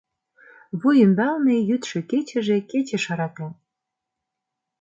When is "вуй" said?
0.79-0.95